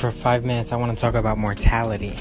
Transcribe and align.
for 0.00 0.10
five 0.10 0.46
minutes, 0.46 0.72
I 0.72 0.76
want 0.76 0.96
to 0.96 0.98
talk 0.98 1.14
about 1.14 1.36
mortality. 1.36 2.16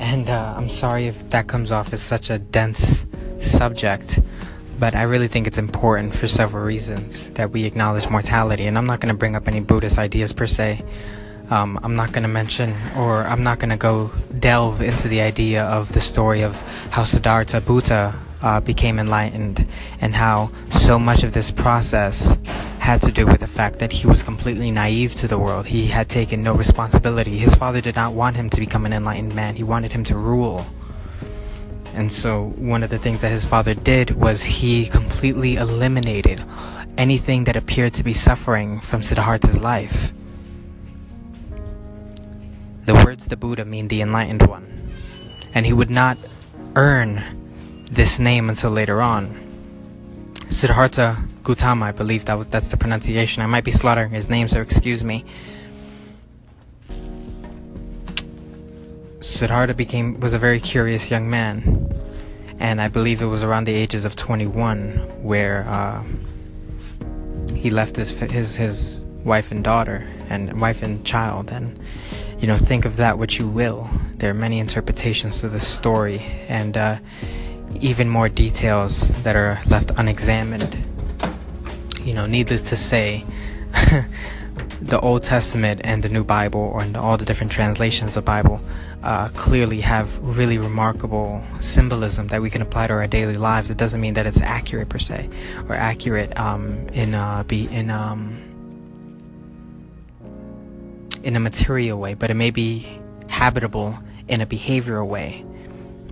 And 0.00 0.28
uh, 0.28 0.54
I'm 0.56 0.68
sorry 0.68 1.06
if 1.06 1.30
that 1.30 1.46
comes 1.46 1.70
off 1.70 1.92
as 1.92 2.02
such 2.02 2.28
a 2.28 2.40
dense 2.40 3.06
subject, 3.40 4.20
but 4.80 4.96
I 4.96 5.02
really 5.02 5.28
think 5.28 5.46
it's 5.46 5.58
important 5.58 6.12
for 6.12 6.26
several 6.26 6.64
reasons 6.64 7.30
that 7.30 7.52
we 7.52 7.66
acknowledge 7.66 8.10
mortality. 8.10 8.66
And 8.66 8.76
I'm 8.76 8.86
not 8.86 8.98
going 8.98 9.14
to 9.14 9.18
bring 9.18 9.36
up 9.36 9.46
any 9.46 9.60
Buddhist 9.60 9.96
ideas 9.96 10.32
per 10.32 10.48
se. 10.48 10.84
Um, 11.50 11.78
I'm 11.84 11.94
not 11.94 12.12
going 12.12 12.24
to 12.24 12.28
mention 12.28 12.74
or 12.96 13.22
I'm 13.22 13.44
not 13.44 13.60
going 13.60 13.70
to 13.70 13.76
go 13.76 14.10
delve 14.34 14.82
into 14.82 15.06
the 15.06 15.20
idea 15.20 15.62
of 15.66 15.92
the 15.92 16.00
story 16.00 16.42
of 16.42 16.60
how 16.90 17.04
Siddhartha 17.04 17.60
Buddha 17.60 18.18
uh, 18.42 18.60
became 18.60 18.98
enlightened 18.98 19.68
and 20.00 20.16
how 20.16 20.50
so 20.68 20.98
much 20.98 21.22
of 21.22 21.32
this 21.32 21.52
process 21.52 22.36
had 22.88 23.02
to 23.02 23.12
do 23.12 23.26
with 23.26 23.40
the 23.40 23.46
fact 23.46 23.80
that 23.80 23.92
he 23.92 24.06
was 24.06 24.22
completely 24.22 24.70
naive 24.70 25.14
to 25.14 25.28
the 25.28 25.36
world. 25.36 25.66
He 25.66 25.88
had 25.88 26.08
taken 26.08 26.42
no 26.42 26.54
responsibility. 26.54 27.36
His 27.36 27.54
father 27.54 27.82
did 27.82 27.94
not 27.94 28.14
want 28.14 28.36
him 28.36 28.48
to 28.48 28.58
become 28.58 28.86
an 28.86 28.94
enlightened 28.94 29.34
man, 29.34 29.56
he 29.56 29.62
wanted 29.62 29.92
him 29.92 30.04
to 30.04 30.16
rule. 30.16 30.64
And 31.92 32.10
so, 32.10 32.48
one 32.56 32.82
of 32.82 32.88
the 32.88 32.96
things 32.96 33.20
that 33.20 33.28
his 33.28 33.44
father 33.44 33.74
did 33.74 34.12
was 34.12 34.42
he 34.42 34.86
completely 34.86 35.56
eliminated 35.56 36.42
anything 36.96 37.44
that 37.44 37.56
appeared 37.56 37.92
to 37.92 38.02
be 38.02 38.14
suffering 38.14 38.80
from 38.80 39.02
Siddhartha's 39.02 39.60
life. 39.60 40.10
The 42.86 42.94
words 42.94 43.26
the 43.26 43.36
Buddha 43.36 43.66
mean 43.66 43.88
the 43.88 44.00
enlightened 44.00 44.46
one. 44.48 44.66
And 45.52 45.66
he 45.66 45.74
would 45.74 45.90
not 45.90 46.16
earn 46.74 47.22
this 47.90 48.18
name 48.18 48.48
until 48.48 48.70
later 48.70 49.02
on. 49.02 49.47
Siddhartha 50.50 51.16
Gautama, 51.42 51.86
I 51.86 51.92
believe 51.92 52.24
that 52.24 52.38
was, 52.38 52.46
that's 52.48 52.68
the 52.68 52.76
pronunciation. 52.76 53.42
I 53.42 53.46
might 53.46 53.64
be 53.64 53.70
slaughtering 53.70 54.10
his 54.10 54.28
name, 54.28 54.48
so 54.48 54.60
excuse 54.60 55.04
me. 55.04 55.24
Siddhartha 59.20 59.74
became 59.74 60.20
was 60.20 60.32
a 60.32 60.38
very 60.38 60.60
curious 60.60 61.10
young 61.10 61.28
man, 61.28 61.92
and 62.58 62.80
I 62.80 62.88
believe 62.88 63.20
it 63.20 63.26
was 63.26 63.44
around 63.44 63.64
the 63.64 63.74
ages 63.74 64.04
of 64.04 64.16
21 64.16 65.22
where 65.22 65.64
uh, 65.68 66.02
he 67.54 67.70
left 67.70 67.96
his 67.96 68.10
his 68.18 68.54
his 68.56 69.04
wife 69.24 69.50
and 69.50 69.62
daughter 69.62 70.06
and 70.30 70.60
wife 70.60 70.82
and 70.82 71.04
child, 71.04 71.50
and 71.50 71.78
you 72.38 72.46
know 72.46 72.56
think 72.56 72.84
of 72.84 72.96
that 72.96 73.18
what 73.18 73.38
you 73.38 73.46
will. 73.46 73.88
There 74.16 74.30
are 74.30 74.34
many 74.34 74.58
interpretations 74.60 75.40
to 75.40 75.48
this 75.48 75.66
story, 75.66 76.20
and 76.48 76.76
uh, 76.76 76.98
even 77.80 78.08
more 78.08 78.28
details 78.28 79.08
that 79.22 79.36
are 79.36 79.60
left 79.68 79.90
unexamined. 79.96 80.76
You 82.02 82.14
know, 82.14 82.26
needless 82.26 82.62
to 82.62 82.76
say, 82.76 83.24
the 84.80 85.00
Old 85.00 85.22
Testament 85.22 85.80
and 85.84 86.02
the 86.02 86.08
New 86.08 86.24
Bible, 86.24 86.60
or 86.60 86.86
all 86.96 87.16
the 87.16 87.24
different 87.24 87.52
translations 87.52 88.16
of 88.16 88.24
the 88.24 88.26
Bible, 88.26 88.60
uh, 89.02 89.28
clearly 89.34 89.80
have 89.80 90.18
really 90.18 90.58
remarkable 90.58 91.42
symbolism 91.60 92.28
that 92.28 92.42
we 92.42 92.50
can 92.50 92.62
apply 92.62 92.86
to 92.86 92.92
our 92.94 93.06
daily 93.06 93.34
lives. 93.34 93.70
It 93.70 93.76
doesn't 93.76 94.00
mean 94.00 94.14
that 94.14 94.26
it's 94.26 94.40
accurate 94.40 94.88
per 94.88 94.98
se, 94.98 95.28
or 95.68 95.74
accurate 95.74 96.38
um, 96.38 96.88
in 96.88 97.14
uh, 97.14 97.44
be 97.44 97.66
in 97.66 97.90
um, 97.90 98.38
in 101.22 101.36
a 101.36 101.40
material 101.40 101.98
way, 101.98 102.14
but 102.14 102.30
it 102.30 102.34
may 102.34 102.50
be 102.50 102.86
habitable 103.28 103.98
in 104.28 104.40
a 104.40 104.46
behavioral 104.46 105.06
way. 105.06 105.44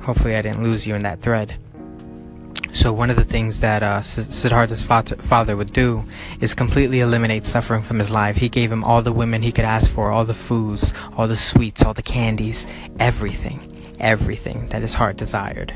Hopefully, 0.02 0.36
I 0.36 0.42
didn't 0.42 0.62
lose 0.62 0.86
you 0.86 0.94
in 0.94 1.02
that 1.02 1.20
thread. 1.20 1.56
So, 2.72 2.92
one 2.92 3.08
of 3.08 3.16
the 3.16 3.24
things 3.24 3.60
that 3.60 3.82
uh, 3.82 4.02
Siddhartha's 4.02 4.82
father 4.82 5.56
would 5.56 5.72
do 5.72 6.04
is 6.40 6.52
completely 6.52 7.00
eliminate 7.00 7.46
suffering 7.46 7.82
from 7.82 7.98
his 7.98 8.10
life. 8.10 8.36
He 8.36 8.50
gave 8.50 8.70
him 8.70 8.84
all 8.84 9.00
the 9.00 9.12
women 9.12 9.40
he 9.40 9.50
could 9.50 9.64
ask 9.64 9.90
for, 9.90 10.10
all 10.10 10.26
the 10.26 10.34
foods, 10.34 10.92
all 11.16 11.26
the 11.26 11.38
sweets, 11.38 11.84
all 11.84 11.94
the 11.94 12.02
candies, 12.02 12.66
everything, 13.00 13.60
everything 13.98 14.68
that 14.68 14.82
his 14.82 14.92
heart 14.92 15.16
desired. 15.16 15.72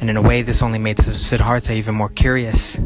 And 0.00 0.08
in 0.08 0.16
a 0.16 0.22
way, 0.22 0.42
this 0.42 0.62
only 0.62 0.78
made 0.78 0.98
Siddhartha 0.98 1.74
even 1.74 1.94
more 1.94 2.08
curious. 2.08 2.76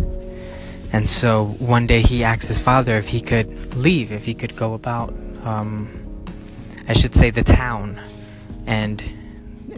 And 0.93 1.09
so 1.09 1.57
one 1.59 1.87
day 1.87 2.01
he 2.01 2.25
asked 2.25 2.49
his 2.49 2.59
father 2.59 2.97
if 2.97 3.09
he 3.09 3.21
could 3.21 3.75
leave, 3.77 4.11
if 4.11 4.25
he 4.25 4.35
could 4.35 4.57
go 4.57 4.75
about, 4.75 5.11
um, 5.45 5.89
I 6.89 6.95
should 6.95 7.15
say, 7.15 7.31
the 7.31 7.45
town 7.45 8.01
and 8.67 9.03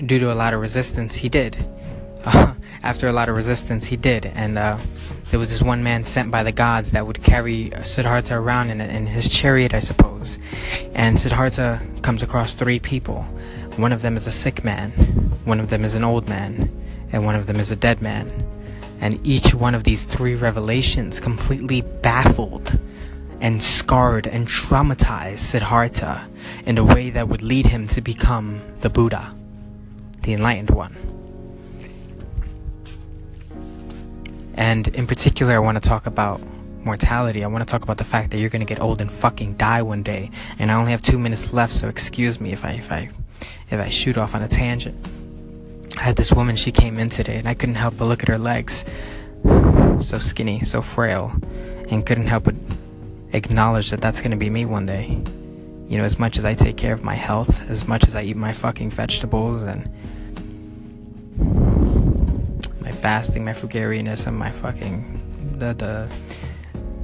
due 0.06 0.18
to 0.18 0.32
a 0.32 0.34
lot 0.34 0.54
of 0.54 0.60
resistance, 0.60 1.16
he 1.16 1.28
did. 1.28 1.64
Uh, 2.24 2.54
after 2.82 3.08
a 3.08 3.12
lot 3.12 3.28
of 3.28 3.36
resistance, 3.36 3.84
he 3.86 3.96
did, 3.96 4.26
and 4.26 4.56
uh, 4.56 4.78
there 5.30 5.38
was 5.38 5.50
this 5.50 5.62
one 5.62 5.82
man 5.82 6.04
sent 6.04 6.30
by 6.30 6.42
the 6.42 6.52
gods 6.52 6.92
that 6.92 7.06
would 7.06 7.22
carry 7.22 7.70
Siddhartha 7.82 8.34
around 8.34 8.70
in, 8.70 8.80
in 8.80 9.06
his 9.06 9.28
chariot, 9.28 9.74
I 9.74 9.80
suppose. 9.80 10.38
And 10.94 11.18
Siddhartha 11.18 11.80
comes 12.02 12.22
across 12.22 12.52
three 12.52 12.78
people. 12.78 13.22
One 13.76 13.92
of 13.92 14.02
them 14.02 14.16
is 14.16 14.26
a 14.26 14.30
sick 14.30 14.64
man, 14.64 14.90
one 15.44 15.60
of 15.60 15.70
them 15.70 15.84
is 15.84 15.94
an 15.94 16.04
old 16.04 16.28
man, 16.28 16.70
and 17.12 17.24
one 17.24 17.36
of 17.36 17.46
them 17.46 17.56
is 17.56 17.70
a 17.70 17.76
dead 17.76 18.02
man. 18.02 18.30
And 19.00 19.24
each 19.26 19.54
one 19.54 19.74
of 19.74 19.84
these 19.84 20.04
three 20.04 20.34
revelations 20.34 21.20
completely 21.20 21.82
baffled 22.02 22.78
and 23.40 23.62
scarred 23.62 24.26
and 24.26 24.46
traumatized 24.46 25.38
Siddhartha 25.38 26.28
in 26.66 26.76
a 26.76 26.84
way 26.84 27.10
that 27.10 27.28
would 27.28 27.40
lead 27.40 27.66
him 27.66 27.86
to 27.88 28.02
become 28.02 28.60
the 28.80 28.90
Buddha 28.90 29.34
the 30.22 30.32
enlightened 30.32 30.70
one. 30.70 30.96
And 34.54 34.88
in 34.88 35.06
particular, 35.06 35.54
I 35.54 35.58
want 35.58 35.82
to 35.82 35.88
talk 35.88 36.06
about 36.06 36.40
mortality. 36.84 37.44
I 37.44 37.46
want 37.46 37.66
to 37.66 37.70
talk 37.70 37.82
about 37.82 37.98
the 37.98 38.04
fact 38.04 38.30
that 38.30 38.38
you're 38.38 38.50
going 38.50 38.60
to 38.60 38.66
get 38.66 38.80
old 38.80 39.00
and 39.00 39.10
fucking 39.10 39.54
die 39.54 39.82
one 39.82 40.02
day. 40.02 40.30
And 40.58 40.70
I 40.70 40.74
only 40.74 40.92
have 40.92 41.02
two 41.02 41.18
minutes 41.18 41.52
left, 41.52 41.72
so 41.72 41.88
excuse 41.88 42.40
me 42.40 42.52
if 42.52 42.64
I 42.64 42.72
if 42.72 42.90
I 42.92 43.10
if 43.70 43.80
I 43.80 43.88
shoot 43.88 44.18
off 44.18 44.34
on 44.34 44.42
a 44.42 44.48
tangent. 44.48 44.96
I 45.98 46.02
had 46.04 46.16
this 46.16 46.32
woman. 46.32 46.56
She 46.56 46.72
came 46.72 46.98
in 46.98 47.10
today, 47.10 47.36
and 47.36 47.48
I 47.48 47.54
couldn't 47.54 47.74
help 47.76 47.96
but 47.96 48.06
look 48.06 48.22
at 48.22 48.28
her 48.28 48.38
legs, 48.38 48.84
so 50.00 50.18
skinny, 50.18 50.62
so 50.62 50.82
frail, 50.82 51.32
and 51.90 52.04
couldn't 52.04 52.26
help 52.26 52.44
but 52.44 52.54
acknowledge 53.32 53.90
that 53.90 54.00
that's 54.00 54.20
going 54.20 54.32
to 54.32 54.36
be 54.36 54.50
me 54.50 54.64
one 54.64 54.86
day. 54.86 55.22
You 55.90 55.98
know, 55.98 56.04
as 56.04 56.20
much 56.20 56.38
as 56.38 56.44
I 56.44 56.54
take 56.54 56.76
care 56.76 56.92
of 56.92 57.02
my 57.02 57.16
health, 57.16 57.68
as 57.68 57.88
much 57.88 58.06
as 58.06 58.14
I 58.14 58.22
eat 58.22 58.36
my 58.36 58.52
fucking 58.52 58.92
vegetables 58.92 59.62
and 59.62 59.90
my 62.80 62.92
fasting, 62.92 63.44
my 63.44 63.52
frugarianess, 63.52 64.28
and 64.28 64.38
my 64.38 64.52
fucking 64.52 65.58
the 65.58 65.74
the 65.74 66.08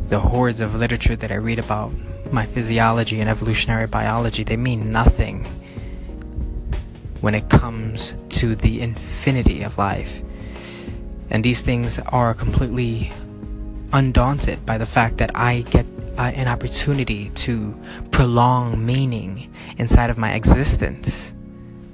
the 0.09 0.21
hordes 0.21 0.61
of 0.61 0.77
literature 0.77 1.17
that 1.17 1.33
I 1.33 1.35
read 1.35 1.59
about 1.59 1.91
my 2.33 2.47
physiology 2.47 3.21
and 3.21 3.29
evolutionary 3.29 3.89
biology, 3.89 4.45
they 4.45 4.57
mean 4.57 4.93
nothing 4.93 5.45
when 7.23 7.35
it 7.35 7.49
comes 7.49 8.15
to 8.39 8.55
the 8.55 8.81
infinity 8.83 9.65
of 9.65 9.79
life. 9.79 10.23
And 11.31 11.45
these 11.45 11.63
things 11.63 11.99
are 11.99 12.35
completely 12.35 13.11
undaunted 13.93 14.65
by 14.65 14.79
the 14.79 14.87
fact 14.87 15.17
that 15.17 15.33
I 15.35 15.63
get 15.63 15.87
uh, 16.19 16.33
an 16.35 16.49
opportunity 16.49 17.31
to 17.31 17.79
prolong 18.11 18.85
meaning 18.85 19.53
inside 19.79 20.11
of 20.11 20.19
my 20.19 20.35
existence. 20.35 21.33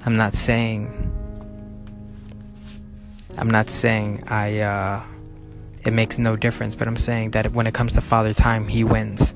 I'm 0.05 0.17
not 0.17 0.35
saying 0.35 1.13
I'm 3.39 3.51
not 3.51 3.71
saying 3.71 4.25
I 4.29 4.61
uh, 4.61 5.03
it 5.85 5.93
makes 5.93 6.19
no 6.19 6.37
difference, 6.37 6.75
but 6.75 6.87
I'm 6.87 6.97
saying 6.97 7.33
that 7.33 7.53
when 7.53 7.67
it 7.67 7.75
comes 7.75 7.95
to 7.95 8.01
Father 8.01 8.35
Time, 8.35 8.69
he 8.69 8.85
wins. 8.85 9.35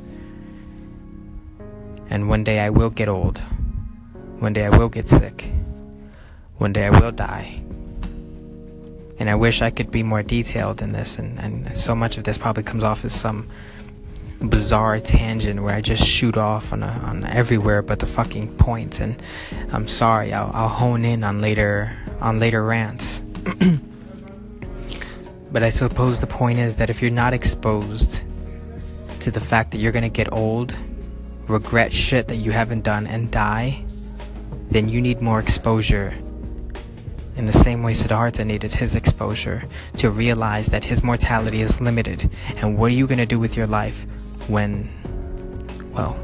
And 2.08 2.28
one 2.28 2.44
day 2.44 2.60
I 2.60 2.70
will 2.70 2.90
get 2.90 3.08
old. 3.08 3.38
One 4.38 4.52
day 4.52 4.64
I 4.64 4.76
will 4.76 4.88
get 4.88 5.08
sick. 5.08 5.50
One 6.58 6.72
day 6.72 6.86
I 6.86 6.90
will 6.90 7.10
die. 7.10 7.62
And 9.18 9.30
I 9.30 9.34
wish 9.34 9.62
I 9.62 9.70
could 9.70 9.90
be 9.90 10.02
more 10.02 10.22
detailed 10.22 10.82
in 10.82 10.92
this, 10.92 11.18
and, 11.18 11.38
and 11.40 11.74
so 11.74 11.94
much 11.94 12.18
of 12.18 12.24
this 12.24 12.36
probably 12.36 12.62
comes 12.62 12.84
off 12.84 13.04
as 13.04 13.14
some 13.14 13.48
bizarre 14.40 15.00
tangent 15.00 15.62
where 15.62 15.74
I 15.74 15.80
just 15.80 16.04
shoot 16.04 16.36
off 16.36 16.72
on, 16.72 16.82
a, 16.82 16.88
on 17.04 17.24
everywhere 17.24 17.82
but 17.82 17.98
the 17.98 18.06
fucking 18.06 18.56
points. 18.56 19.00
And 19.00 19.22
I'm 19.72 19.88
sorry, 19.88 20.32
I'll, 20.32 20.50
I'll 20.54 20.68
hone 20.68 21.04
in 21.04 21.24
on 21.24 21.40
later 21.40 21.96
on 22.20 22.38
later 22.38 22.64
rants. 22.64 23.22
but 25.52 25.62
I 25.62 25.68
suppose 25.68 26.20
the 26.20 26.26
point 26.26 26.58
is 26.58 26.76
that 26.76 26.90
if 26.90 27.00
you're 27.02 27.10
not 27.10 27.32
exposed 27.32 28.22
to 29.20 29.30
the 29.30 29.40
fact 29.40 29.70
that 29.72 29.78
you're 29.78 29.92
gonna 29.92 30.08
get 30.08 30.32
old, 30.32 30.74
regret 31.48 31.92
shit 31.92 32.28
that 32.28 32.36
you 32.36 32.52
haven't 32.52 32.84
done, 32.84 33.06
and 33.06 33.30
die, 33.30 33.84
then 34.68 34.88
you 34.88 35.00
need 35.00 35.20
more 35.20 35.40
exposure. 35.40 36.14
In 37.36 37.46
the 37.46 37.52
same 37.52 37.82
way 37.82 37.92
Siddhartha 37.92 38.44
needed 38.44 38.72
his 38.74 38.96
exposure 38.96 39.64
to 39.98 40.10
realize 40.10 40.68
that 40.68 40.84
his 40.84 41.02
mortality 41.02 41.60
is 41.60 41.80
limited. 41.80 42.30
And 42.56 42.78
what 42.78 42.86
are 42.86 42.94
you 42.94 43.06
to 43.06 43.26
do 43.26 43.38
with 43.38 43.56
your 43.56 43.66
life 43.66 44.06
when, 44.48 44.88
well, 45.92 46.16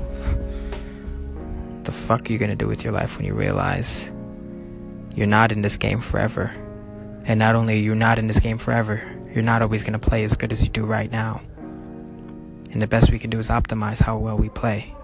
the 1.84 1.92
fuck 1.92 2.28
are 2.28 2.32
you 2.32 2.38
gonna 2.38 2.56
do 2.56 2.66
with 2.66 2.84
your 2.84 2.92
life 2.92 3.16
when 3.16 3.26
you 3.26 3.34
realize 3.34 4.12
you're 5.14 5.26
not 5.26 5.52
in 5.52 5.60
this 5.60 5.76
game 5.76 6.00
forever? 6.00 6.54
And 7.24 7.38
not 7.38 7.54
only 7.54 7.74
are 7.74 7.82
you're 7.82 7.94
not 7.94 8.18
in 8.18 8.26
this 8.26 8.40
game 8.40 8.58
forever, 8.58 9.02
you're 9.32 9.44
not 9.44 9.62
always 9.62 9.82
gonna 9.82 9.98
play 9.98 10.24
as 10.24 10.36
good 10.36 10.52
as 10.52 10.62
you 10.62 10.68
do 10.68 10.84
right 10.84 11.10
now. 11.10 11.40
And 12.72 12.80
the 12.80 12.86
best 12.86 13.12
we 13.12 13.18
can 13.18 13.30
do 13.30 13.38
is 13.38 13.48
optimize 13.48 14.00
how 14.00 14.18
well 14.18 14.36
we 14.36 14.48
play. 14.48 14.94